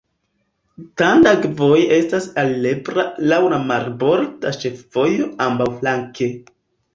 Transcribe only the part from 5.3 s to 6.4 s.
ambaŭflanke.